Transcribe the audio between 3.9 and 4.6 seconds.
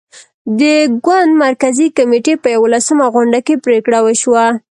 وشوه.